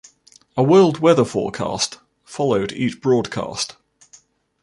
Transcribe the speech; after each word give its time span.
A 0.57 0.63
world 0.63 0.97
weather 0.97 1.23
forecast 1.23 1.99
followed 2.23 2.71
each 2.71 3.01
broadcast. 3.01 3.75